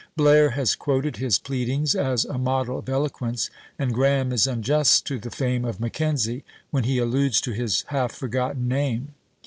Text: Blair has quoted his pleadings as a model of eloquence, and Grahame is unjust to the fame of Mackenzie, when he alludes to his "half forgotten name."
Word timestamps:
Blair 0.17 0.49
has 0.57 0.73
quoted 0.73 1.17
his 1.17 1.37
pleadings 1.37 1.93
as 1.93 2.25
a 2.25 2.39
model 2.39 2.79
of 2.79 2.89
eloquence, 2.89 3.51
and 3.77 3.93
Grahame 3.93 4.33
is 4.33 4.47
unjust 4.47 5.05
to 5.05 5.19
the 5.19 5.29
fame 5.29 5.63
of 5.63 5.79
Mackenzie, 5.79 6.43
when 6.71 6.85
he 6.85 6.97
alludes 6.97 7.39
to 7.41 7.51
his 7.51 7.83
"half 7.89 8.11
forgotten 8.11 8.67
name." 8.67 9.13